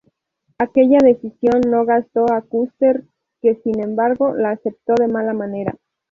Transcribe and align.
Aquella 0.57 0.97
decisión 0.97 1.61
no 1.69 1.85
gustó 1.85 2.25
a 2.33 2.41
Custer, 2.41 3.03
que, 3.39 3.53
sin 3.63 3.79
embargo, 3.83 4.33
la 4.33 4.49
aceptó 4.49 4.95
de 4.95 5.07
mala 5.07 5.33
manera. 5.33 5.77